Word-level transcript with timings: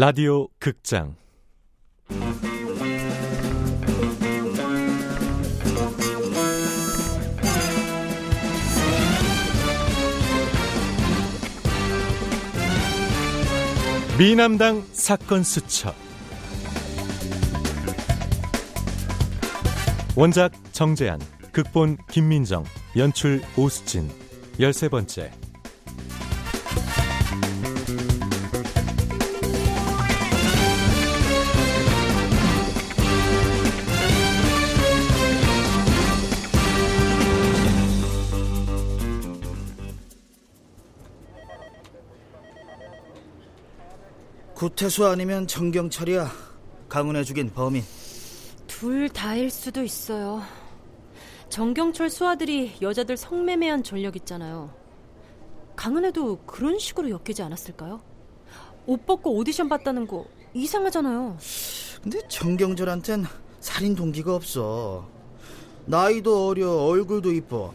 라디오 0.00 0.46
극장. 0.60 1.16
미남당 14.16 14.84
사건 14.92 15.42
수첩. 15.42 15.92
원작 20.14 20.52
정재한 20.70 21.18
극본 21.50 21.98
김민정 22.08 22.62
연출 22.96 23.42
오수진. 23.56 24.08
열세 24.60 24.88
번째 24.88 25.32
구태수 44.58 45.06
아니면 45.06 45.46
정경철이야. 45.46 46.32
강은혜 46.88 47.22
죽인 47.22 47.48
범인. 47.48 47.84
둘 48.66 49.08
다일 49.08 49.50
수도 49.50 49.84
있어요. 49.84 50.42
정경철 51.48 52.10
수아들이 52.10 52.72
여자들 52.82 53.16
성매매한 53.16 53.84
전력 53.84 54.16
있잖아요. 54.16 54.74
강은혜도 55.76 56.38
그런 56.38 56.76
식으로 56.76 57.08
엮이지 57.08 57.40
않았을까요? 57.40 58.00
옷 58.86 59.06
벗고 59.06 59.36
오디션 59.36 59.68
봤다는 59.68 60.08
거 60.08 60.26
이상하잖아요. 60.54 61.38
근데 62.02 62.20
정경철한텐 62.26 63.26
살인 63.60 63.94
동기가 63.94 64.34
없어. 64.34 65.08
나이도 65.86 66.48
어려, 66.48 66.68
얼굴도 66.68 67.30
이뻐. 67.30 67.72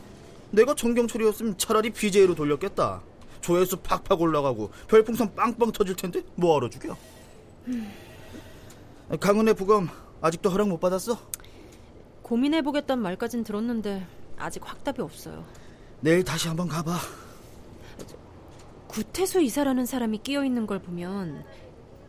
내가 0.52 0.76
정경철이었으면 0.76 1.58
차라리 1.58 1.92
BJ로 1.92 2.36
돌렸겠다. 2.36 3.02
조회수 3.44 3.78
팍팍 3.78 4.20
올라가고 4.22 4.72
별풍선 4.88 5.36
빵빵 5.36 5.72
터질 5.74 5.96
텐데 5.96 6.24
뭐하러 6.36 6.70
죽여? 6.70 6.98
음. 7.68 7.92
강은혜 9.20 9.54
부검 9.54 9.90
아직도 10.22 10.50
허락 10.50 10.70
못 10.70 10.80
받았어? 10.80 11.18
고민해보겠단 12.24 13.00
말까진 13.00 13.44
들었는데 13.44 14.08
아직 14.38 14.68
확답이 14.68 15.02
없어요. 15.02 15.46
내일 16.00 16.24
다시 16.24 16.48
한번 16.48 16.68
가봐. 16.70 16.98
구태수 18.88 19.42
이사라는 19.42 19.86
사람이 19.86 20.20
끼어 20.20 20.46
있는 20.46 20.66
걸 20.66 20.80
보면 20.80 21.44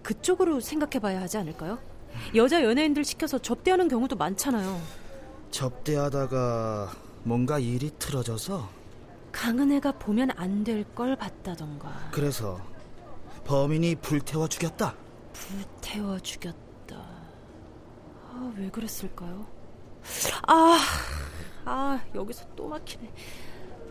그쪽으로 0.02 0.60
생각해봐야 0.60 1.20
하지 1.20 1.38
않을까요? 1.38 1.78
여자 2.36 2.62
연예인들 2.62 3.04
시켜서 3.04 3.38
접대하는 3.38 3.88
경우도 3.88 4.14
많잖아요. 4.16 4.80
접대하다가 5.50 6.92
뭔가 7.24 7.58
일이 7.58 7.90
틀어져서 7.98 8.68
강은혜가 9.34 9.92
보면 9.92 10.30
안 10.36 10.62
될 10.64 10.84
걸 10.94 11.16
봤다던가. 11.16 12.08
그래서 12.12 12.60
범인이 13.44 13.96
불태워 13.96 14.48
죽였다. 14.48 14.94
불태워 15.32 16.18
죽였다. 16.20 16.96
아, 18.30 18.52
왜 18.56 18.70
그랬을까요? 18.70 19.44
아, 20.46 20.78
아, 21.64 22.00
여기서 22.14 22.44
또 22.54 22.68
막히네. 22.68 23.12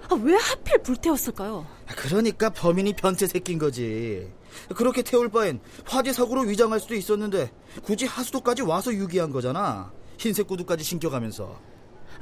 아, 0.09 0.15
왜 0.15 0.35
하필 0.35 0.81
불태웠을까요? 0.81 1.65
그러니까 1.87 2.49
범인이 2.49 2.93
변태 2.93 3.27
새끼인 3.27 3.59
거지. 3.59 4.31
그렇게 4.75 5.01
태울 5.01 5.29
바엔 5.29 5.59
화재 5.85 6.13
사고로 6.13 6.41
위장할 6.41 6.79
수도 6.79 6.95
있었는데 6.95 7.51
굳이 7.83 8.05
하수도까지 8.05 8.61
와서 8.61 8.93
유기한 8.93 9.29
거잖아. 9.31 9.91
흰색 10.17 10.47
구두까지 10.47 10.83
신겨가면서. 10.83 11.72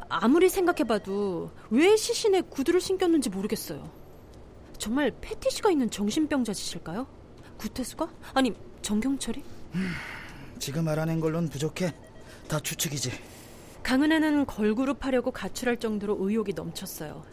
아무리 0.09 0.49
생각해봐도 0.49 1.51
왜 1.69 1.95
시신에 1.95 2.41
구두를 2.41 2.81
신겼는지 2.81 3.29
모르겠어요. 3.29 3.89
정말 4.77 5.11
패티시가 5.21 5.71
있는 5.71 5.89
정신병자 5.89 6.53
짓일까요? 6.53 7.07
구태수가? 7.57 8.09
아니 8.33 8.53
정경철이? 8.81 9.43
음, 9.75 9.91
지금 10.59 10.87
알아낸 10.87 11.19
걸로는 11.19 11.49
부족해. 11.49 11.93
다 12.47 12.59
추측이지. 12.59 13.11
강은혜는 13.83 14.45
걸그룹 14.45 15.05
하려고 15.05 15.31
가출할 15.31 15.77
정도로 15.77 16.17
의욕이 16.19 16.53
넘쳤어요. 16.53 17.23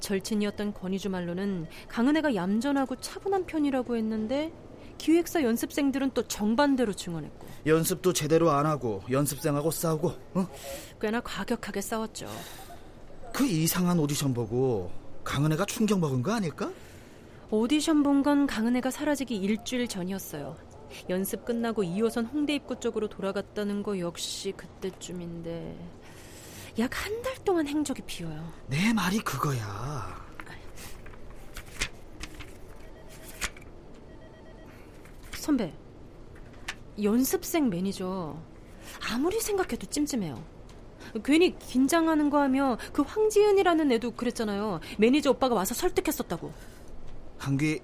절친이었던 0.00 0.74
권희주 0.74 1.10
말로는 1.10 1.66
강은혜가 1.88 2.34
얌전하고 2.34 2.96
차분한 2.96 3.46
편이라고 3.46 3.96
했는데 3.96 4.52
기획사 4.98 5.42
연습생들은 5.42 6.12
또 6.14 6.22
정반대로 6.26 6.92
증언했고 6.92 7.46
연습도 7.66 8.12
제대로 8.12 8.50
안 8.50 8.66
하고 8.66 9.02
연습생하고 9.10 9.70
싸우고 9.70 10.08
어? 10.34 10.48
꽤나 11.00 11.20
과격하게 11.20 11.80
싸웠죠. 11.80 12.26
그 13.32 13.46
이상한 13.46 13.98
오디션 13.98 14.34
보고 14.34 14.90
강은혜가 15.24 15.64
충격 15.66 16.00
먹은 16.00 16.22
거 16.22 16.32
아닐까? 16.32 16.70
오디션 17.50 18.02
본 18.02 18.22
건 18.22 18.46
강은혜가 18.46 18.90
사라지기 18.90 19.36
일주일 19.36 19.86
전이었어요. 19.88 20.56
연습 21.08 21.44
끝나고 21.44 21.82
2호선 21.84 22.30
홍대 22.32 22.54
입구 22.54 22.78
쪽으로 22.78 23.08
돌아갔다는 23.08 23.82
거 23.82 23.98
역시 23.98 24.52
그때쯤인데 24.56 25.76
약 26.78 26.90
한 27.06 27.22
달 27.22 27.34
동안 27.44 27.66
행적이 27.68 28.02
비어요. 28.06 28.52
내 28.66 28.92
말이 28.92 29.18
그거야. 29.20 30.20
선배, 35.34 35.72
연습생 37.00 37.68
매니저 37.70 38.36
아무리 39.10 39.40
생각해도 39.40 39.86
찜찜해요. 39.86 40.42
괜히 41.24 41.58
긴장하는 41.58 42.30
거 42.30 42.40
하며 42.40 42.78
그 42.92 43.02
황지은이라는 43.02 43.92
애도 43.92 44.12
그랬잖아요. 44.12 44.80
매니저 44.98 45.30
오빠가 45.30 45.54
와서 45.54 45.74
설득했었다고. 45.74 46.52
한귀 47.38 47.80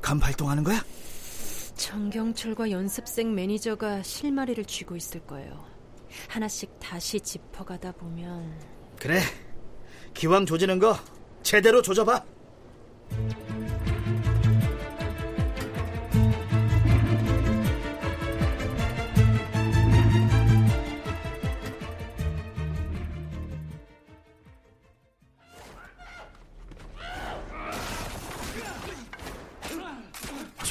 감 0.00 0.18
발동하는 0.18 0.64
거야? 0.64 0.84
정경철과 1.74 2.70
연습생 2.70 3.34
매니저가 3.34 4.02
실마리를 4.02 4.64
쥐고 4.64 4.96
있을 4.96 5.20
거예요. 5.26 5.64
하나씩 6.28 6.78
다시 6.78 7.20
짚어가다 7.20 7.92
보면 7.92 8.52
그래 9.00 9.20
기왕 10.14 10.44
조지는 10.44 10.78
거 10.78 10.94
제대로 11.42 11.80
조져봐 11.80 12.22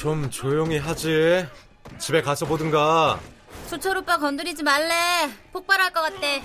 좀 0.02 0.28
조용히 0.30 0.78
하지. 0.78 1.46
집에 1.96 2.22
가서 2.22 2.44
보든가. 2.44 3.20
수철 3.68 3.98
오빠 3.98 4.18
건드리지 4.18 4.64
말래. 4.64 5.30
폭발할 5.52 5.92
것 5.92 6.00
같대. 6.02 6.42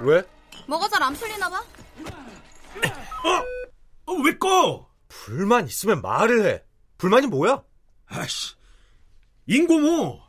왜? 0.00 0.22
뭐가 0.68 0.86
잘 0.90 1.02
안 1.02 1.14
풀리나 1.14 1.48
봐. 1.48 1.56
어? 1.56 3.44
어, 4.04 4.12
왜 4.22 4.36
꺼? 4.36 4.90
불만 5.08 5.66
있으면 5.66 6.02
말을 6.02 6.46
해. 6.46 6.62
불만이 6.98 7.28
뭐야? 7.28 7.62
아씨. 8.08 8.54
인고모. 9.46 10.20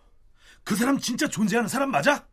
그 0.64 0.78
사람 0.78 1.00
진짜 1.00 1.28
존재하는 1.28 1.68
사람 1.68 1.92
맞아? 1.92 2.26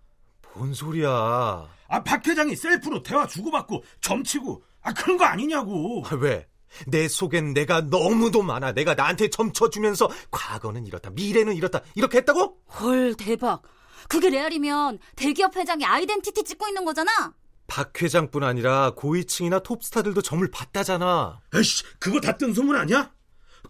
뭔 0.55 0.75
소리야. 0.75 1.09
아, 1.11 2.03
박 2.05 2.25
회장이 2.25 2.55
셀프로 2.55 3.03
대화 3.03 3.27
주고받고 3.27 3.83
점치고, 4.00 4.62
아, 4.81 4.93
그런 4.93 5.17
거 5.17 5.25
아니냐고. 5.25 6.05
아, 6.06 6.15
왜? 6.15 6.47
내 6.87 7.09
속엔 7.09 7.55
내가 7.55 7.81
너무도 7.82 8.43
많아. 8.43 8.73
내가 8.73 8.94
나한테 8.94 9.29
점쳐주면서 9.29 10.09
과거는 10.31 10.87
이렇다, 10.87 11.11
미래는 11.11 11.55
이렇다, 11.55 11.81
이렇게 11.94 12.19
했다고? 12.19 12.59
헐, 12.81 13.15
대박. 13.15 13.62
그게 14.09 14.29
레알이면 14.31 14.99
대기업 15.17 15.56
회장이 15.56 15.85
아이덴티티 15.85 16.44
찍고 16.44 16.69
있는 16.69 16.85
거잖아? 16.85 17.35
박 17.67 18.03
회장뿐 18.03 18.43
아니라 18.44 18.93
고위층이나 18.94 19.61
톱스타들도 19.61 20.21
점을 20.23 20.47
봤다잖아. 20.50 21.41
에이씨, 21.55 21.85
그거 21.99 22.21
다 22.21 22.37
뜬 22.37 22.53
소문 22.53 22.76
아니야? 22.76 23.11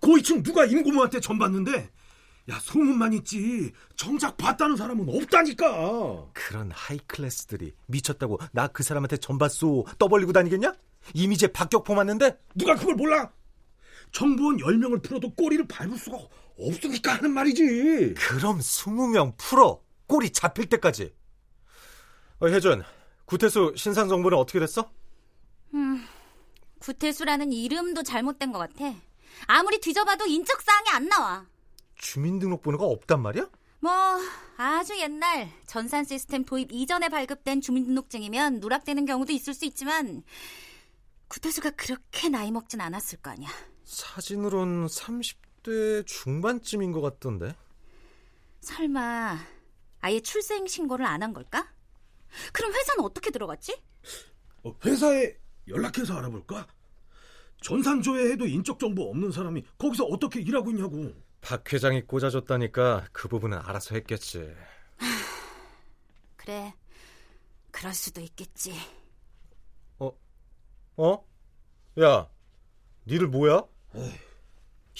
고위층 0.01 0.43
누가 0.43 0.65
임고모한테 0.65 1.21
점 1.21 1.39
봤는데? 1.39 1.91
야, 2.51 2.59
소문만 2.61 3.13
있지. 3.15 3.73
정작 3.97 4.37
봤다는 4.37 4.77
사람은 4.77 5.07
없다니까. 5.09 6.27
그런 6.35 6.71
하이클래스들이 6.73 7.73
미쳤다고 7.87 8.39
나 8.53 8.67
그 8.69 8.83
사람한테 8.83 9.17
점 9.19 9.39
봤소 9.39 9.87
떠벌리고 9.99 10.33
다니겠냐? 10.33 10.75
이미지에 11.13 11.49
박격포 11.49 11.95
맞는데? 11.95 12.39
누가 12.55 12.75
그걸 12.75 12.95
몰라? 12.95 13.31
정보원 14.13 14.57
10명을 14.59 15.03
풀어도 15.03 15.35
꼬리를 15.35 15.67
밟을 15.67 15.99
수가 15.99 16.17
없으니까 16.59 17.15
하는 17.17 17.33
말이지. 17.33 18.15
그럼 18.15 18.59
20명 18.61 19.37
풀어. 19.37 19.83
꼬리 20.07 20.31
잡힐 20.31 20.67
때까지. 20.67 21.13
어, 22.41 22.47
혜준, 22.47 22.83
구태수 23.25 23.75
신상 23.77 24.09
정보는 24.09 24.39
어떻게 24.39 24.61
됐어? 24.61 24.91
음, 25.75 26.05
구태수라는 26.79 27.53
이름도 27.53 28.03
잘못된 28.03 28.53
것 28.53 28.59
같아. 28.59 28.95
아무리 29.47 29.81
뒤져봐도 29.81 30.27
인적 30.27 30.63
사항이 30.63 30.91
안 30.91 31.09
나와. 31.09 31.47
주민등록번호가 31.97 32.85
없단 32.85 33.21
말이야? 33.23 33.49
뭐 33.81 33.93
아주 34.57 34.99
옛날 34.99 35.51
전산 35.67 36.05
시스템 36.05 36.45
도입 36.45 36.71
이전에 36.73 37.09
발급된 37.09 37.61
주민등록증이면 37.61 38.61
누락되는 38.61 39.05
경우도 39.07 39.33
있을 39.33 39.55
수 39.55 39.65
있지만 39.65 40.23
구태수가 41.35 41.71
그렇게 41.71 42.29
나이 42.29 42.53
먹진 42.53 42.81
않았을 42.81 43.19
거 43.19 43.31
아니야. 43.31 43.49
사진으론 43.83 44.87
30대 44.87 46.07
중반쯤인 46.07 46.93
것 46.93 47.01
같던데. 47.01 47.57
설마 48.61 49.39
아예 50.01 50.21
출생 50.21 50.65
신고를 50.69 51.05
안 51.05 51.23
한 51.23 51.33
걸까? 51.33 51.73
그럼 52.53 52.73
회사는 52.73 53.03
어떻게 53.05 53.33
들어갔지? 53.33 53.83
어, 54.63 54.77
회사에 54.85 55.37
연락해서 55.67 56.17
알아볼까? 56.17 56.69
전산조회 57.63 58.31
해도 58.31 58.47
인적 58.47 58.79
정보 58.79 59.11
없는 59.11 59.33
사람이 59.33 59.65
거기서 59.77 60.05
어떻게 60.05 60.41
일하고 60.41 60.71
있냐고. 60.71 61.13
박 61.41 61.73
회장이 61.73 62.03
꽂아줬다니까 62.07 63.09
그 63.13 63.27
부분은 63.27 63.59
알아서 63.59 63.97
했겠지. 63.97 64.55
그래, 66.37 66.73
그럴 67.73 67.93
수도 67.93 68.21
있겠지. 68.21 68.73
어? 70.97 71.13
어? 71.13 71.25
야, 72.01 72.29
니들 73.07 73.29
뭐야? 73.29 73.63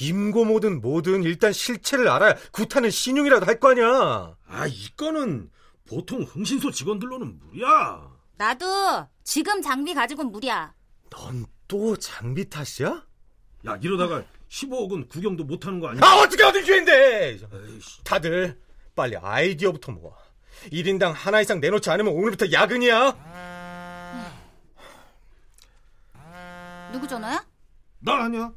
임고모든 0.01 0.81
뭐든 0.81 1.23
일단 1.23 1.53
실체를 1.53 2.09
알아야 2.09 2.35
구타는 2.53 2.91
신용이라도 2.91 3.47
할 3.47 3.61
거 3.61 3.71
아니야. 3.71 4.37
아, 4.47 4.67
이거는 4.67 5.51
보통 5.89 6.23
흥신소 6.23 6.71
직원들로는 6.73 7.39
무리야. 7.39 8.11
나도 8.37 9.07
지금 9.23 9.63
장비 9.63 9.95
가지고는 9.95 10.33
무리야. 10.33 10.75
넌 11.11 11.47
또 11.69 11.97
장비 11.97 12.49
탓이야? 12.51 13.07
야, 13.67 13.79
이러다가 13.81 14.25
15억은 14.51 15.09
구경도 15.09 15.45
못하는 15.45 15.81
거 15.81 15.89
아니야? 15.89 16.03
아 16.05 16.17
어떻게 16.21 16.43
얻은 16.45 16.63
기회인데 16.65 17.39
다들 18.05 18.61
빨리 18.95 19.17
아이디어부터 19.17 19.93
모아 19.93 20.13
1인당 20.71 21.13
하나 21.13 21.41
이상 21.41 21.61
내놓지 21.61 21.89
않으면 21.91 22.13
오늘부터 22.13 22.53
야근이야 22.53 23.17
누구 26.95 27.09
전화야? 27.09 27.45
나 27.99 28.23
아니야. 28.23 28.53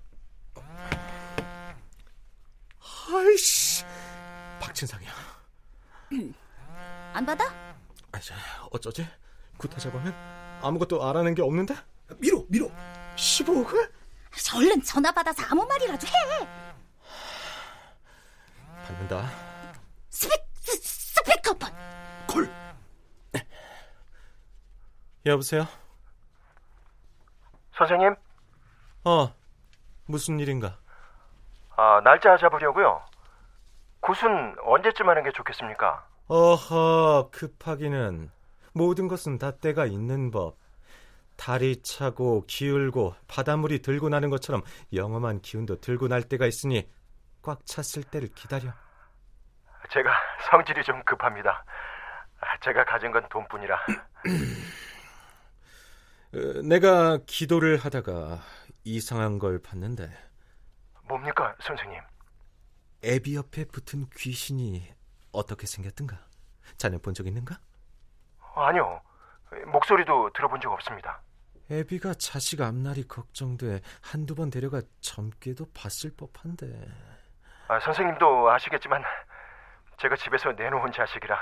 아이씨 3.09 3.83
박진상이야 4.59 5.09
안 7.13 7.25
받아? 7.25 7.45
아, 8.11 8.19
자, 8.19 8.35
어쩌지? 8.69 9.07
구타 9.57 9.79
잡으면 9.79 10.13
아무것도 10.61 11.03
알아낸 11.03 11.33
게 11.33 11.41
없는데? 11.41 11.75
밀어, 12.19 12.43
밀어. 12.47 12.67
15억을? 13.15 13.91
얼른 14.55 14.83
전화 14.83 15.11
받아서 15.11 15.41
아무 15.49 15.65
말이라도 15.65 16.05
해. 16.05 16.11
받는다 18.85 19.31
스피, 20.11 20.35
스, 20.59 21.15
스피커폰. 21.15 21.73
콜. 22.27 22.51
여보세요? 25.25 25.67
선생님, 27.77 28.15
어 29.07 29.33
무슨 30.05 30.37
일인가? 30.37 30.77
아, 31.77 32.01
날짜 32.03 32.35
잡으려고요. 32.35 33.01
굿은 34.01 34.57
언제쯤 34.65 35.07
하는 35.07 35.23
게 35.23 35.31
좋겠습니까? 35.31 36.05
어허 36.27 37.29
급하기는 37.31 38.29
모든 38.73 39.07
것은 39.07 39.37
다 39.37 39.51
때가 39.51 39.85
있는 39.85 40.29
법 40.29 40.57
달이 41.37 41.83
차고 41.83 42.43
기울고 42.47 43.15
바닷물이 43.29 43.81
들고 43.81 44.09
나는 44.09 44.29
것처럼 44.29 44.61
영험한 44.93 45.39
기운도 45.39 45.79
들고 45.79 46.09
날 46.09 46.21
때가 46.23 46.45
있으니 46.45 46.89
꽉 47.41 47.65
찼을 47.65 48.03
때를 48.03 48.27
기다려 48.35 48.73
제가 49.89 50.11
성질이 50.51 50.83
좀 50.83 51.01
급합니다. 51.05 51.63
아, 52.41 52.57
제가 52.59 52.83
가진 52.83 53.11
건 53.11 53.25
돈뿐이라. 53.29 53.79
어, 56.33 56.61
내가 56.63 57.19
기도를 57.25 57.77
하다가 57.77 58.39
이상한 58.95 59.37
걸 59.37 59.59
봤는데 59.61 60.09
뭡니까, 61.03 61.53
선생님? 61.59 61.99
애비 63.03 63.35
옆에 63.35 63.65
붙은 63.65 64.09
귀신이 64.15 64.93
어떻게 65.31 65.67
생겼던가? 65.67 66.17
자네 66.77 66.97
본 66.97 67.13
적 67.13 67.27
있는가? 67.27 67.59
아니요. 68.55 69.01
목소리도 69.67 70.31
들어본 70.33 70.59
적 70.61 70.71
없습니다. 70.71 71.21
애비가 71.69 72.13
자식 72.15 72.61
앞날이 72.61 73.07
걱정돼 73.07 73.81
한두 74.01 74.35
번 74.35 74.49
데려가 74.49 74.81
젊게도 75.01 75.65
봤을 75.73 76.11
법한데 76.15 76.65
아, 77.67 77.79
선생님도 77.81 78.49
아시겠지만 78.51 79.03
제가 79.97 80.15
집에서 80.15 80.53
내놓은 80.53 80.91
자식이라 80.93 81.37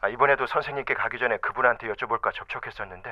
아, 0.00 0.08
이번에도 0.08 0.46
선생님께 0.46 0.94
가기 0.94 1.18
전에 1.20 1.36
그분한테 1.38 1.86
여쭤볼까 1.92 2.34
접촉했었는데 2.34 3.10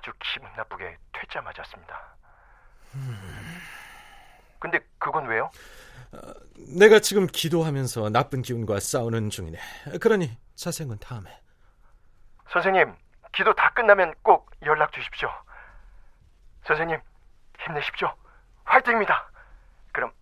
아주 0.00 0.12
기분 0.18 0.50
나쁘게 0.56 0.96
퇴짜 1.12 1.42
맞았습니다. 1.42 2.16
근데 4.58 4.80
그건 4.98 5.26
왜요? 5.26 5.50
내가 6.78 7.00
지금 7.00 7.26
기도하면서 7.26 8.08
나쁜 8.08 8.40
기운과 8.42 8.80
싸우는 8.80 9.28
중이네 9.30 9.58
그러니 10.00 10.36
건 10.88 10.98
다음에 10.98 11.38
선생님, 12.50 12.96
기도 13.32 13.54
다 13.54 13.72
끝나면 13.74 14.14
꼭 14.22 14.50
연락 14.64 14.92
주십시오. 14.92 15.30
선생님, 16.66 17.00
힘내십시오. 17.60 18.12
화이팅입니다. 18.64 19.30
그럼 19.92 20.12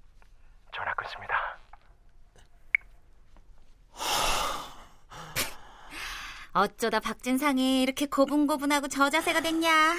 전화 0.75 0.93
끊습니다. 0.95 1.38
어쩌다 6.53 7.00
박진상이 7.00 7.83
이렇게 7.83 8.06
고분고분하고 8.06 8.89
저 8.89 9.11
자세가 9.11 9.41
됐냐? 9.41 9.97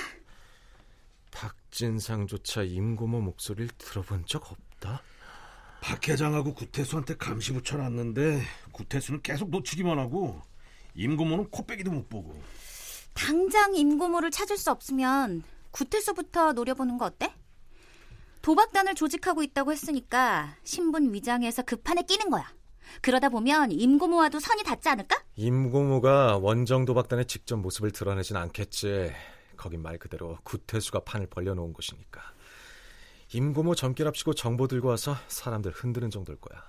박진상조차 1.31 2.63
임고모 2.63 3.21
목소리를 3.21 3.69
들어본 3.77 4.25
적 4.25 4.51
없다 4.51 5.01
박 5.81 6.07
회장하고 6.07 6.53
구태수한테 6.55 7.15
감시 7.17 7.53
붙여놨는데 7.53 8.41
구태수는 8.71 9.21
계속 9.21 9.49
놓치기만 9.49 9.99
하고 9.99 10.41
임고모는 10.95 11.51
코빼기도 11.51 11.91
못 11.91 12.09
보고. 12.09 12.35
당장 13.13 13.75
임고모를 13.75 14.31
찾을 14.31 14.57
수 14.57 14.71
없으면 14.71 15.43
구태수부터 15.71 16.53
노려보는 16.53 16.97
거 16.97 17.05
어때? 17.05 17.33
도박단을 18.41 18.95
조직하고 18.95 19.43
있다고 19.43 19.71
했으니까 19.71 20.55
신분 20.63 21.13
위장해서 21.13 21.61
그 21.61 21.75
판에 21.77 22.01
끼는 22.01 22.29
거야. 22.29 22.51
그러다 23.01 23.29
보면 23.29 23.71
임고모와도 23.71 24.39
선이 24.39 24.63
닿지 24.63 24.89
않을까? 24.89 25.23
임고모가 25.35 26.37
원정 26.37 26.85
도박단의 26.85 27.25
직접 27.25 27.57
모습을 27.57 27.91
드러내진 27.91 28.35
않겠지 28.35 29.11
거긴 29.57 29.81
말 29.81 29.97
그대로 29.97 30.37
구태수가 30.43 31.01
판을 31.01 31.27
벌려놓은 31.27 31.73
곳이니까 31.73 32.21
임고모 33.33 33.75
점괘랍시고 33.75 34.33
정보 34.33 34.67
들고 34.67 34.87
와서 34.87 35.15
사람들 35.27 35.71
흔드는 35.71 36.09
정도일 36.09 36.39
거야 36.39 36.61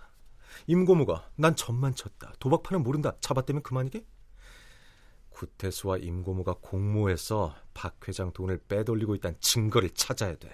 임고모가 0.66 1.30
난 1.36 1.56
점만 1.56 1.94
쳤다 1.94 2.32
도박판은 2.38 2.82
모른다 2.82 3.16
잡았다면 3.20 3.62
그만이게? 3.62 4.04
구태수와 5.30 5.98
임고모가 5.98 6.56
공모해서 6.60 7.54
박 7.72 7.96
회장 8.08 8.32
돈을 8.32 8.58
빼돌리고 8.68 9.14
있다는 9.14 9.38
증거를 9.40 9.90
찾아야 9.90 10.34
돼 10.34 10.50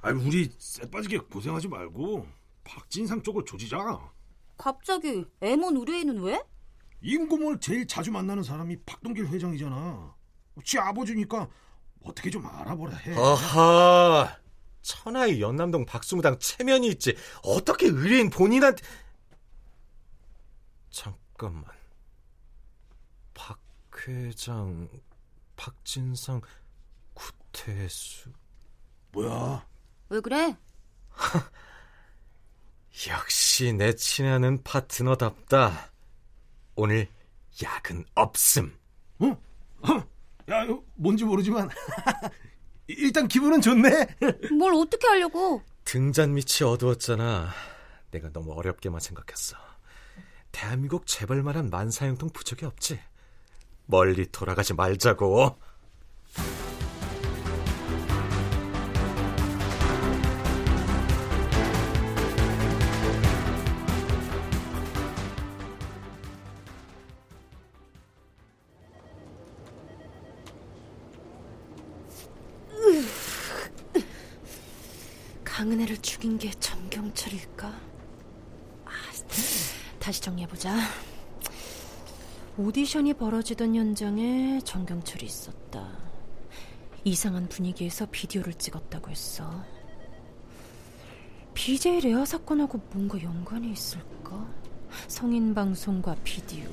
아니 0.00 0.24
우리 0.24 0.50
쎄 0.58 0.88
빠지게 0.88 1.18
고생하지 1.18 1.68
말고 1.68 2.26
박진상 2.62 3.22
쪽을 3.22 3.44
조지자. 3.44 3.78
갑자기 4.56 5.24
애몬 5.40 5.76
의뢰인은 5.76 6.20
왜? 6.22 6.42
임고모를 7.02 7.60
제일 7.60 7.86
자주 7.86 8.10
만나는 8.10 8.42
사람이 8.42 8.78
박동길 8.84 9.28
회장이잖아. 9.28 10.14
지 10.64 10.78
아버지니까 10.78 11.48
어떻게 12.02 12.30
좀 12.30 12.46
알아보라 12.46 12.96
해. 12.96 13.14
아하 13.14 14.36
천하의 14.82 15.40
연남동 15.40 15.84
박수무당 15.84 16.38
체면이 16.38 16.86
있지 16.88 17.16
어떻게 17.42 17.86
의뢰인 17.86 18.30
본인한테 18.30 18.82
잠깐만 20.90 21.64
박 23.34 23.58
회장 24.08 24.88
박진상 25.56 26.40
구태수 27.14 28.30
뭐야? 29.12 29.66
왜 30.08 30.20
그래? 30.20 30.56
역시 33.08 33.72
내 33.72 33.94
친애하는 33.94 34.62
파트너답다 34.62 35.90
오늘 36.76 37.08
야근 37.62 38.04
없음 38.14 38.76
어? 39.18 39.26
어? 39.26 40.06
야, 40.50 40.66
뭔지 40.94 41.24
모르지만 41.24 41.68
일단 42.88 43.26
기분은 43.26 43.60
좋네. 43.60 44.06
뭘 44.56 44.72
어떻게 44.74 45.06
하려고? 45.08 45.62
등잔 45.84 46.34
밑이 46.34 46.64
어두웠잖아 46.64 47.50
내가 48.12 48.30
너무 48.32 48.52
어렵게만 48.52 49.00
생각했어 49.00 49.56
대한민국 50.52 51.06
재벌만한 51.06 51.68
만사형통 51.70 52.30
부족이 52.30 52.64
없지 52.64 52.98
멀리 53.86 54.30
돌아가지 54.30 54.72
말자고 54.74 55.58
죽인 76.06 76.38
게 76.38 76.52
전경철일까? 76.60 77.66
아, 78.84 78.90
다시 79.98 80.22
정리해보자. 80.22 80.72
오디션이 82.56 83.12
벌어지던 83.14 83.74
현장에 83.74 84.60
전경철이 84.64 85.26
있었다. 85.26 85.98
이상한 87.02 87.48
분위기에서 87.48 88.06
비디오를 88.08 88.54
찍었다고 88.54 89.10
했어. 89.10 89.64
BJ 91.54 91.98
레아 92.02 92.24
사건하고 92.24 92.80
뭔가 92.92 93.20
연관이 93.20 93.72
있을까? 93.72 94.48
성인 95.08 95.54
방송과 95.54 96.14
비디오. 96.22 96.70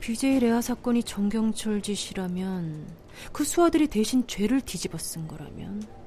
BJ 0.00 0.40
레아 0.40 0.60
사건이 0.62 1.04
정경철 1.04 1.82
짓이라면 1.82 2.88
그 3.32 3.44
수아들이 3.44 3.86
대신 3.86 4.26
죄를 4.26 4.62
뒤집어 4.62 4.98
쓴 4.98 5.28
거라면 5.28 5.97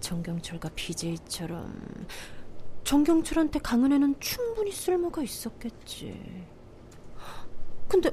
정경철과 0.00 0.70
BJ처럼 0.74 2.06
정경철한테 2.84 3.58
강은혜는 3.58 4.20
충분히 4.20 4.70
쓸모가 4.70 5.22
있었겠지. 5.22 6.46
근데 7.88 8.10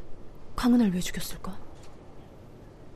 강은혜를 0.55 0.93
왜 0.93 0.99
죽였을까? 0.99 1.59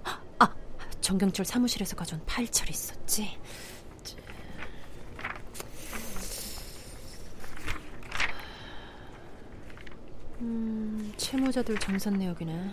아, 0.03 0.55
정경철 1.01 1.45
사무실에서 1.45 1.95
가져온 1.95 2.21
파일철이 2.25 2.71
있었지. 2.71 3.38
음, 10.41 11.13
채무자들 11.17 11.79
정산 11.79 12.13
내역이네. 12.13 12.71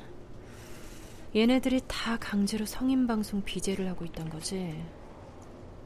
얘네들이 1.36 1.80
다 1.88 2.16
강제로 2.18 2.64
성인 2.64 3.06
방송 3.06 3.42
비제를 3.42 3.88
하고 3.88 4.04
있단 4.04 4.28
거지. 4.28 4.80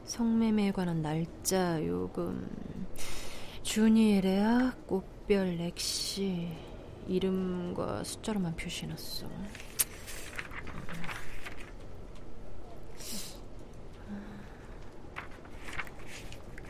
성매매에 0.09 0.71
관한 0.71 1.03
날짜, 1.03 1.85
요금, 1.85 2.49
준이 3.61 4.21
레아, 4.21 4.73
꽃별 4.87 5.57
렉시, 5.57 6.47
이름과 7.07 8.03
숫자로만 8.03 8.55
표시해놨어. 8.55 9.27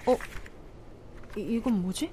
어? 0.07 0.17
이, 1.37 1.39
이건 1.39 1.81
뭐지? 1.81 2.11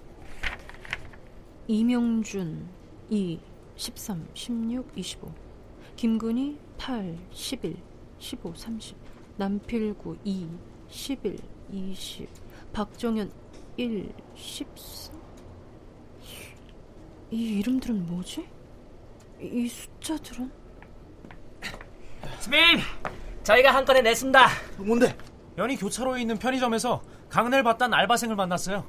이명준 1.67 2.69
2, 3.11 3.41
13, 3.75 4.29
16, 4.33 4.93
25 4.95 5.35
김근희 5.97 6.57
8, 6.79 7.19
11, 7.33 7.77
15, 8.21 8.55
30 8.55 8.97
남필구 9.39 10.19
2, 10.23 10.76
11, 10.89 11.39
20 11.71 12.29
박정현 12.73 13.31
1, 13.77 14.13
14 14.35 15.13
이 17.31 17.59
이름들은 17.59 18.07
뭐지? 18.07 18.47
이 19.41 19.69
숫자들은? 19.69 20.51
스님! 22.39 22.59
저희가 23.43 23.75
한 23.75 23.85
건에 23.85 24.01
냈습니다. 24.01 24.47
뭔데? 24.79 25.17
연희 25.59 25.77
교차로에 25.77 26.21
있는 26.21 26.39
편의점에서 26.39 27.03
강은혜를 27.29 27.65
봤다는 27.65 27.99
알바생을 27.99 28.37
만났어요. 28.37 28.85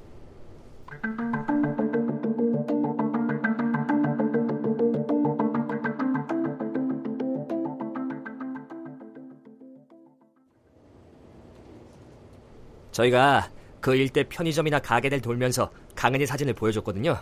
저희가 12.97 13.51
그 13.79 13.95
일대 13.95 14.23
편의점이나 14.27 14.79
가게들 14.79 15.21
돌면서 15.21 15.71
강은희 15.95 16.25
사진을 16.25 16.55
보여줬거든요. 16.55 17.15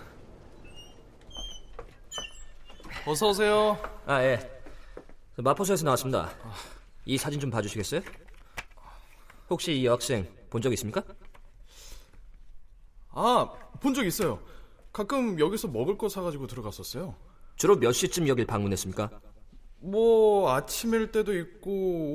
어서 3.06 3.30
오세요. 3.30 3.78
아, 4.06 4.24
예. 4.24 4.40
마포소에서 5.36 5.84
나왔습니다. 5.84 6.30
이 7.06 7.18
사진 7.18 7.42
좀 7.42 7.50
봐주시겠어요? 7.52 8.02
혹시 9.50 9.74
이 9.74 9.86
여학생 9.86 10.26
본 10.50 10.62
적 10.62 10.72
있습니까? 10.74 11.04
아, 13.10 13.52
본 13.82 13.94
적 13.94 14.06
있어요. 14.06 14.40
가끔 14.94 15.38
여기서 15.40 15.68
먹을 15.68 15.98
거 15.98 16.08
사가지고 16.08 16.48
들어갔었어요. 16.48 17.16
주로 17.58 17.76
몇 17.78 17.92
시쯤 17.92 18.30
여길 18.30 18.46
방문했습니까? 18.46 19.10
뭐 19.80 20.54
아침일 20.54 21.12
때도 21.12 21.38
있고 21.38 21.70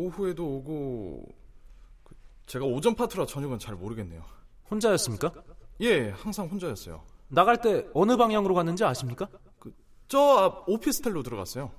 오후에도 0.07 0.47
오고 0.47 1.26
그, 1.29 1.40
제가 2.50 2.64
오전 2.64 2.97
파트라 2.97 3.26
저녁은 3.26 3.61
잘 3.61 3.76
모르겠네요. 3.76 4.25
혼자였습니까? 4.73 5.33
예, 5.83 6.09
항상 6.11 6.49
혼자였어요. 6.49 7.00
나갈 7.28 7.61
때 7.61 7.87
어느 7.95 8.16
방향으로 8.16 8.54
갔는지 8.57 8.83
아십니까? 8.83 9.28
저앞 10.09 10.69
오피스텔로 10.69 11.23
들어갔어요. 11.23 11.71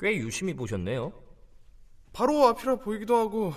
꽤 0.00 0.16
유심히 0.16 0.52
보셨네요. 0.56 1.12
바로 2.12 2.44
앞이라 2.48 2.76
보이기도 2.80 3.14
하고 3.16 3.52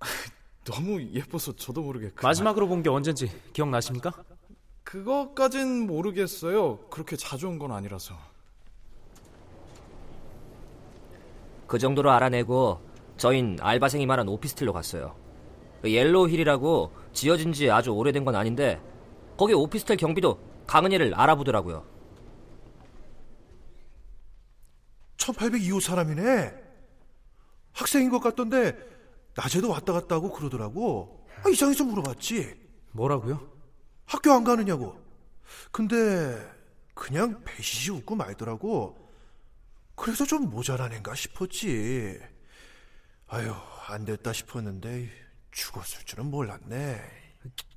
너무 0.64 1.02
예뻐서 1.12 1.54
저도 1.54 1.82
모르게 1.82 2.08
그만- 2.08 2.30
마지막으로 2.30 2.66
본 2.68 2.82
게 2.82 2.88
언젠지 2.88 3.30
기억나십니까? 3.52 4.12
그거까진 4.82 5.86
모르겠어요. 5.86 6.78
그렇게 6.88 7.16
자주 7.16 7.48
온 7.48 7.58
건 7.58 7.72
아니라서. 7.72 8.14
그 11.66 11.78
정도로 11.78 12.10
알아내고 12.10 12.80
저흰 13.22 13.56
알바생이 13.60 14.04
말한 14.04 14.26
오피스텔로 14.26 14.72
갔어요. 14.72 15.14
그 15.80 15.92
옐로우힐이라고 15.92 16.92
지어진 17.12 17.52
지 17.52 17.70
아주 17.70 17.90
오래된 17.90 18.24
건 18.24 18.34
아닌데 18.34 18.82
거기 19.36 19.54
오피스텔 19.54 19.96
경비도 19.96 20.40
강은혜를 20.66 21.14
알아보더라고요. 21.14 21.86
1802호 25.18 25.80
사람이네. 25.80 26.52
학생인 27.70 28.10
것 28.10 28.18
같던데 28.18 28.76
낮에도 29.36 29.70
왔다 29.70 29.92
갔다 29.92 30.16
하고 30.16 30.32
그러더라고. 30.32 31.24
아, 31.44 31.48
이상해서 31.48 31.84
물어봤지. 31.84 32.56
뭐라고요? 32.90 33.48
학교 34.04 34.32
안 34.32 34.42
가느냐고. 34.42 34.96
근데 35.70 36.44
그냥 36.92 37.40
배시시 37.44 37.92
웃고 37.92 38.16
말더라고. 38.16 38.98
그래서 39.94 40.24
좀 40.24 40.50
모자란 40.50 40.92
앤가 40.92 41.14
싶었지. 41.14 42.32
아유, 43.32 43.50
안 43.88 44.04
됐다 44.04 44.34
싶었는데 44.34 45.08
죽었을 45.52 46.04
줄은 46.04 46.26
몰랐네. 46.26 47.00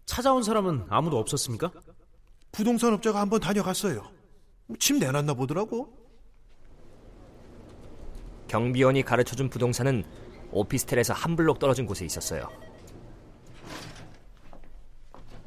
찾아온 0.05 0.43
사람은 0.43 0.87
아무도 0.89 1.17
없었습니까? 1.17 1.71
부동산 2.51 2.91
업자가 2.91 3.21
한번 3.21 3.39
다녀갔어요. 3.39 4.11
집 4.79 4.97
내놨나 4.97 5.33
보더라고. 5.33 5.97
경비원이 8.49 9.03
가르쳐준 9.03 9.49
부동산은 9.49 10.03
오피스텔에서 10.51 11.13
한 11.13 11.37
블록 11.37 11.57
떨어진 11.59 11.85
곳에 11.85 12.03
있었어요. 12.03 12.49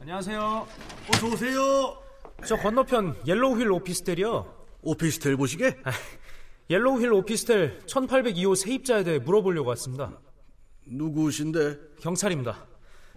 안녕하세요. 0.00 0.66
어서 1.12 1.26
오세요. 1.26 2.02
저 2.46 2.56
건너편 2.56 3.14
옐로우힐 3.26 3.70
오피스텔이요. 3.70 4.54
오피스텔 4.80 5.36
보시게? 5.36 5.76
옐로우힐 6.70 7.12
오피스텔 7.12 7.80
1802호 7.86 8.54
세입자에 8.54 9.04
대해 9.04 9.18
물어보려고 9.18 9.70
왔습니다. 9.70 10.18
누구신데? 10.86 11.78
경찰입니다. 12.00 12.66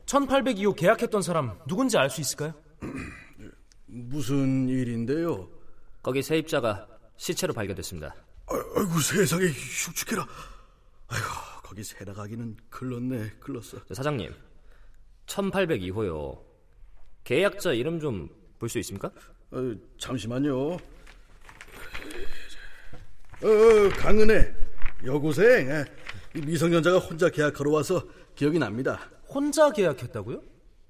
1802호 0.06 0.76
계약했던 0.76 1.22
사람 1.22 1.58
누군지 1.68 1.98
알 1.98 2.10
수 2.10 2.22
있을까요? 2.22 2.54
무슨 3.88 4.70
일인데요? 4.70 5.50
거기 6.02 6.22
세입자가 6.24 6.88
시체로 7.18 7.54
발견됐습니다. 7.54 8.16
아이고 8.48 9.00
세상에 9.00 9.46
흉측해라. 9.48 10.26
아이고 11.08 11.28
거기 11.64 11.84
세 11.84 12.04
나가기는 12.06 12.58
글렀네 12.70 13.32
글렀어. 13.40 13.80
저 13.88 13.94
사장님, 13.94 14.34
1802호요. 15.28 16.40
계약자 17.24 17.74
이름 17.74 18.00
좀 18.00 18.30
볼 18.62 18.70
수 18.70 18.78
있습니까? 18.80 19.10
어, 19.52 19.74
잠시만요. 19.98 20.78
어, 23.44 23.48
어, 23.48 23.90
강은혜 23.98 24.54
여고생 25.06 25.46
예. 25.70 25.86
이 26.36 26.42
미성년자가 26.42 27.00
혼자 27.00 27.30
계약하러 27.30 27.72
와서 27.72 28.04
기억이 28.36 28.60
납니다. 28.60 29.00
혼자 29.28 29.72
계약했다고요? 29.72 30.42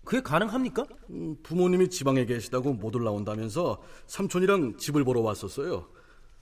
그게 0.03 0.21
가능합니까? 0.21 0.85
음, 1.11 1.35
부모님이 1.43 1.89
지방에 1.89 2.25
계시다고 2.25 2.73
못 2.73 2.95
올라온다면서 2.95 3.81
삼촌이랑 4.07 4.77
집을 4.77 5.03
보러 5.03 5.21
왔었어요. 5.21 5.87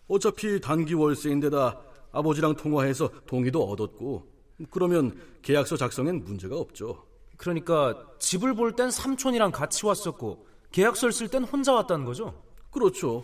어차피 0.07 0.59
단기 0.59 0.93
월세인데다 0.95 1.79
아버지랑 2.11 2.55
통화해서 2.55 3.11
동의도 3.27 3.63
얻었고 3.69 4.27
그러면 4.71 5.15
계약서 5.43 5.77
작성엔 5.77 6.23
문제가 6.23 6.57
없죠. 6.57 7.05
그러니까 7.37 8.07
집을 8.17 8.55
볼 8.55 8.75
땐 8.75 8.89
삼촌이랑 8.89 9.51
같이 9.51 9.85
왔었고 9.85 10.47
계약서를 10.71 11.13
쓸 11.13 11.27
땐 11.27 11.43
혼자 11.43 11.73
왔다는 11.73 12.05
거죠? 12.05 12.41
그렇죠. 12.71 13.23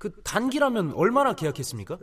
그 0.00 0.10
단기라면 0.22 0.94
얼마나 0.94 1.34
계약했습니까? 1.34 1.98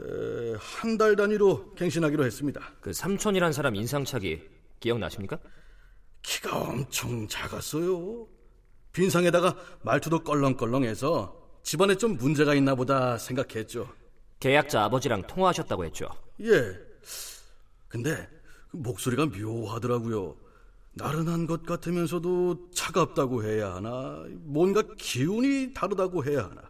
한 0.59 0.97
달 0.99 1.15
단위로 1.15 1.73
갱신하기로 1.73 2.25
했습니다. 2.25 2.61
그 2.79 2.93
삼촌이란 2.93 3.51
사람 3.53 3.73
인상착의 3.73 4.47
기억나십니까? 4.79 5.39
키가 6.21 6.59
엄청 6.59 7.27
작았어요. 7.27 8.27
빈상에다가 8.93 9.55
말투도 9.81 10.23
껄렁껄렁해서 10.23 11.35
집안에 11.63 11.95
좀 11.95 12.17
문제가 12.17 12.53
있나 12.53 12.75
보다 12.75 13.17
생각했죠. 13.17 13.89
계약자 14.39 14.83
아버지랑 14.83 15.25
통화하셨다고 15.25 15.83
했죠. 15.85 16.07
예. 16.41 16.77
근데 17.87 18.29
목소리가 18.71 19.25
묘하더라고요. 19.25 20.35
나른한 20.93 21.47
것 21.47 21.63
같으면서도 21.65 22.69
차갑다고 22.75 23.43
해야 23.43 23.73
하나, 23.73 24.23
뭔가 24.41 24.83
기운이 24.97 25.73
다르다고 25.73 26.25
해야 26.25 26.43
하나. 26.43 26.61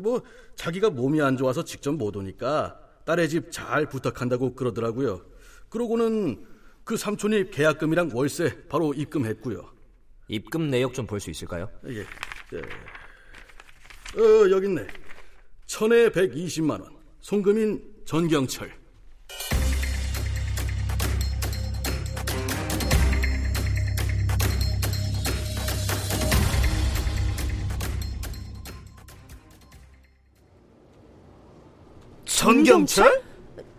뭐 0.00 0.22
자기가 0.56 0.90
몸이 0.90 1.20
안 1.22 1.36
좋아서 1.36 1.64
직접 1.64 1.92
못 1.92 2.16
오니까 2.16 2.78
딸의 3.04 3.28
집 3.28 3.50
잘 3.50 3.88
부탁한다고 3.88 4.54
그러더라고요. 4.54 5.24
그러고는 5.68 6.44
그 6.84 6.96
삼촌이 6.96 7.50
계약금이랑 7.50 8.10
월세 8.12 8.66
바로 8.68 8.92
입금했고요. 8.94 9.72
입금 10.28 10.70
내역 10.70 10.94
좀 10.94 11.06
볼 11.06 11.20
수 11.20 11.30
있을까요? 11.30 11.68
예. 11.88 12.00
예. 12.52 14.20
어, 14.20 14.50
여기 14.50 14.66
있네. 14.66 14.86
천에 15.66 16.08
120만 16.10 16.80
원. 16.80 16.96
송금인 17.20 17.82
전경철. 18.04 18.70
전경철? 32.44 33.22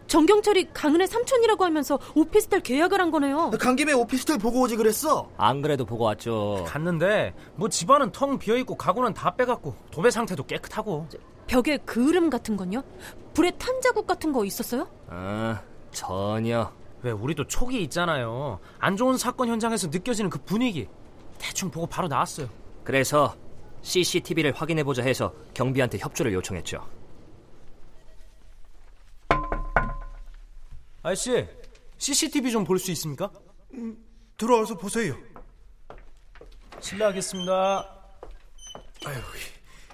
정경철이 0.07 0.69
강은의 0.73 1.05
삼촌이라고 1.07 1.65
하면서 1.65 1.99
오피스텔 2.15 2.61
계약을 2.61 2.99
한 2.99 3.11
거네요. 3.11 3.51
간 3.59 3.75
김에 3.75 3.93
오피스텔 3.93 4.39
보고 4.39 4.61
오지 4.61 4.75
그랬어. 4.75 5.29
안 5.37 5.61
그래도 5.61 5.85
보고 5.85 6.05
왔죠. 6.05 6.63
갔는데 6.67 7.35
뭐 7.55 7.69
집안은 7.69 8.11
텅 8.11 8.39
비어 8.39 8.57
있고 8.57 8.75
가구는 8.75 9.13
다 9.13 9.35
빼갖고 9.35 9.75
도배 9.91 10.09
상태도 10.09 10.45
깨끗하고. 10.47 11.07
벽에 11.45 11.77
그을음 11.77 12.31
같은 12.31 12.57
건요? 12.57 12.81
불에 13.35 13.51
탄 13.59 13.79
자국 13.81 14.07
같은 14.07 14.31
거 14.31 14.43
있었어요? 14.45 14.87
아, 15.09 15.61
전혀. 15.91 16.71
왜 17.03 17.11
우리도 17.11 17.45
촉이 17.45 17.83
있잖아요. 17.83 18.59
안 18.79 18.97
좋은 18.97 19.15
사건 19.17 19.47
현장에서 19.49 19.89
느껴지는 19.89 20.31
그 20.31 20.39
분위기. 20.39 20.87
대충 21.37 21.69
보고 21.69 21.85
바로 21.85 22.07
나왔어요. 22.07 22.47
그래서 22.83 23.35
CCTV를 23.83 24.53
확인해보자 24.53 25.03
해서 25.03 25.33
경비한테 25.53 25.99
협조를 25.99 26.33
요청했죠. 26.33 26.83
아저씨, 31.05 31.47
CCTV 31.99 32.51
좀 32.51 32.63
볼 32.65 32.79
수 32.79 32.89
있습니까? 32.91 33.29
음, 33.73 33.95
들어와서 34.37 34.75
보세요. 34.75 35.15
실례하겠습니다. 36.79 37.53
아유, 39.05 39.17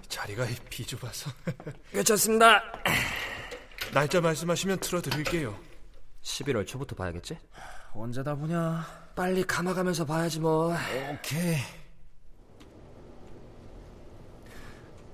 자리가 0.07 0.45
비좁아서. 0.69 1.29
괜찮습니다. 1.91 2.63
날짜 3.93 4.21
말씀하시면 4.21 4.79
틀어드릴게요. 4.79 5.53
11월 6.23 6.65
초부터 6.65 6.95
봐야겠지? 6.95 7.37
언제 7.93 8.23
다 8.23 8.33
보냐? 8.35 8.85
빨리 9.13 9.43
감아가면서 9.43 10.05
봐야지 10.05 10.39
뭐. 10.39 10.73
오케이. 11.13 11.57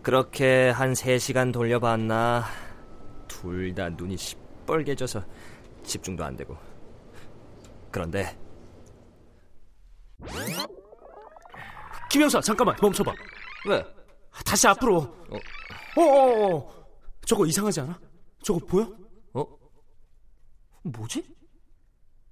그렇게 0.03 0.69
한 0.69 0.93
3시간 0.93 1.51
돌려봤나 1.51 2.45
둘 3.27 3.73
다 3.75 3.89
눈이 3.89 4.15
시뻘개져서 4.15 5.23
집중도 5.87 6.23
안 6.23 6.35
되고 6.35 6.55
그런데 7.89 8.37
김영사 12.11 12.41
잠깐만 12.41 12.75
멈춰봐 12.81 13.13
왜? 13.67 13.83
다시 14.45 14.67
앞으로 14.67 14.97
어? 14.97 15.37
어어 15.97 16.55
어 16.57 16.87
저거 17.25 17.45
이상하지 17.45 17.81
않아? 17.81 17.99
저거 18.43 18.59
보여? 18.65 18.89
어? 19.33 19.45
뭐지? 20.83 21.35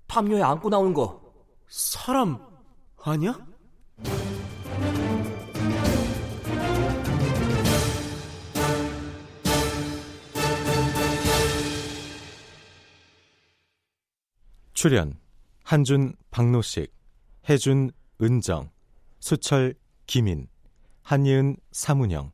담요에 0.08 0.42
안고 0.42 0.70
나오는 0.70 0.94
거 0.94 1.34
사람 1.68 2.40
아니야? 3.02 3.36
출연 14.86 15.18
한준 15.64 16.14
박노식 16.30 16.94
해준 17.50 17.90
은정 18.22 18.70
수철 19.20 19.74
김인 20.06 20.48
한예은 21.02 21.58
사문영 21.72 22.32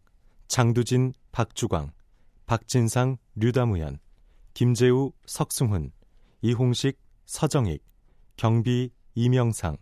장두진 0.49 1.13
박주광 1.31 1.93
박진상 2.47 3.15
류다무연 3.35 3.99
김재우 4.53 5.13
석승훈 5.25 5.93
이홍식 6.41 6.99
서정익 7.25 7.85
경비 8.35 8.89
이명상 9.15 9.77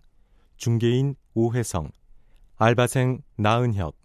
중개인 0.58 1.16
오혜성 1.34 1.90
알바생 2.58 3.24
나은혁 3.36 3.98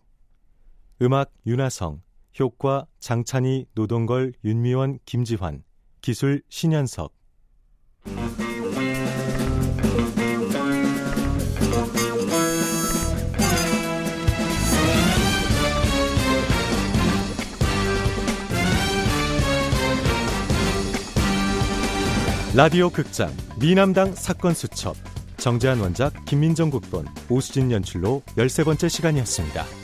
음악 1.03 1.35
윤하성 1.45 2.01
효과 2.41 2.87
장찬희 2.99 3.67
노동걸 3.75 4.33
윤미원 4.43 5.01
김지환 5.05 5.65
기술 6.01 6.43
신현석 6.49 7.13
라디오 22.57 22.89
극장 22.89 23.33
미남당 23.59 24.15
사건 24.15 24.55
수첩 24.55 24.95
정재한 25.39 25.81
원작 25.81 26.25
김민정 26.25 26.71
국본 26.71 27.05
오수진 27.29 27.73
연출로 27.73 28.23
13번째 28.37 28.89
시간이었습니다. 28.89 29.84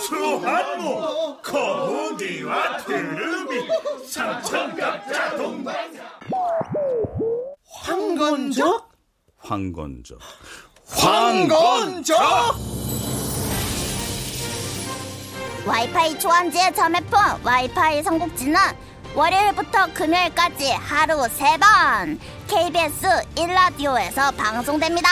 수한무 0.07 1.37
거북이와 1.41 2.77
트름이 2.77 3.67
삼천갑자 4.07 5.35
동반사 5.37 5.94
황건적? 8.15 8.89
황건적 9.37 10.19
황건적? 10.87 12.17
와이파이 15.65 16.17
초안지의 16.19 16.73
자매품 16.73 17.19
와이파이 17.43 18.03
삼국지는 18.03 18.57
월요일부터 19.15 19.93
금요일까지 19.93 20.71
하루 20.71 21.17
3번 21.23 22.19
KBS 22.47 23.07
1라디오에서 23.35 24.35
방송됩니다. 24.37 25.09